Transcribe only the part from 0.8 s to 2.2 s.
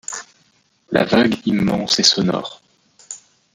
La vague immense et